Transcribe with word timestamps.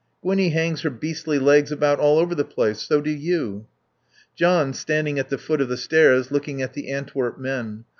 "Gwinnie 0.23 0.49
hangs 0.49 0.81
her 0.81 0.89
beastly 0.89 1.37
legs 1.37 1.71
about 1.71 1.99
all 1.99 2.17
over 2.17 2.33
the 2.33 2.43
place. 2.43 2.81
So 2.81 3.01
do 3.01 3.11
you." 3.11 3.67
John 4.35 4.73
standing 4.73 5.19
at 5.19 5.29
the 5.29 5.37
foot 5.37 5.61
of 5.61 5.69
the 5.69 5.77
stairs, 5.77 6.31
looking 6.31 6.59
at 6.59 6.73
the 6.73 6.89
Antwerp 6.89 7.37
men. 7.37 7.85